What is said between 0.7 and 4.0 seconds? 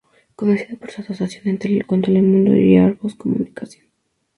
por su asociación con Telemundo y Argos Comunicación.